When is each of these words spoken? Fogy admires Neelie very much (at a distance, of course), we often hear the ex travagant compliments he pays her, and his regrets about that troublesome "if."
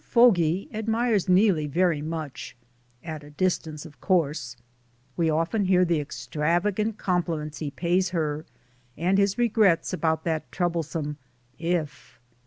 Fogy 0.03 0.67
admires 0.73 1.27
Neelie 1.29 1.67
very 1.69 2.01
much 2.01 2.55
(at 3.03 3.23
a 3.23 3.29
distance, 3.29 3.85
of 3.85 4.01
course), 4.01 4.57
we 5.15 5.29
often 5.29 5.65
hear 5.65 5.85
the 5.85 5.99
ex 5.99 6.27
travagant 6.31 6.97
compliments 6.97 7.59
he 7.59 7.69
pays 7.69 8.09
her, 8.09 8.43
and 8.97 9.19
his 9.19 9.37
regrets 9.37 9.93
about 9.93 10.23
that 10.23 10.51
troublesome 10.51 11.17
"if." 11.59 12.19